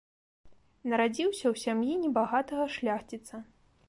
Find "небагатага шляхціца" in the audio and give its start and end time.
2.05-3.43